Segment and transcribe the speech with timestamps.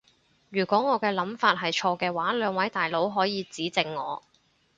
[0.49, 4.23] 如果我嘅諗法係錯嘅話，兩位大佬可以指正我